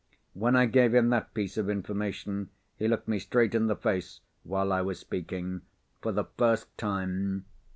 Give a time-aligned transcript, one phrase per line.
[0.33, 4.21] When I gave him that piece of information, he looked me straight in the face,
[4.43, 5.61] while I was speaking,
[6.01, 7.45] for the first time.